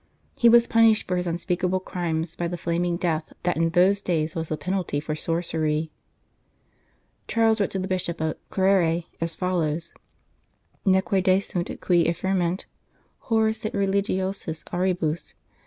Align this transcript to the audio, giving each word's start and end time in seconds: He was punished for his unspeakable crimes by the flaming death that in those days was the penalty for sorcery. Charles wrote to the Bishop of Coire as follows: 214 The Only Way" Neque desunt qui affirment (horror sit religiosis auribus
He 0.35 0.49
was 0.49 0.65
punished 0.65 1.07
for 1.07 1.15
his 1.15 1.27
unspeakable 1.27 1.79
crimes 1.81 2.35
by 2.35 2.47
the 2.47 2.57
flaming 2.57 2.97
death 2.97 3.33
that 3.43 3.55
in 3.55 3.69
those 3.69 4.01
days 4.01 4.33
was 4.33 4.49
the 4.49 4.57
penalty 4.57 4.99
for 4.99 5.15
sorcery. 5.15 5.91
Charles 7.27 7.61
wrote 7.61 7.69
to 7.69 7.77
the 7.77 7.87
Bishop 7.87 8.19
of 8.19 8.35
Coire 8.49 9.03
as 9.21 9.35
follows: 9.35 9.93
214 10.85 10.85
The 10.85 10.87
Only 10.87 10.95
Way" 10.95 11.21
Neque 11.23 11.39
desunt 11.77 11.81
qui 11.81 12.05
affirment 12.07 12.65
(horror 13.19 13.53
sit 13.53 13.75
religiosis 13.75 14.63
auribus 14.73 15.35